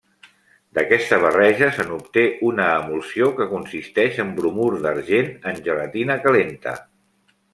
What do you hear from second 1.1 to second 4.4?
barreja se n’obté una emulsió que consisteix en